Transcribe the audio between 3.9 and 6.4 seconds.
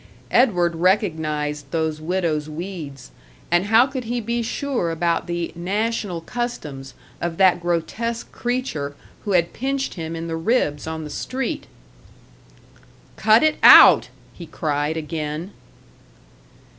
he be sure about the "national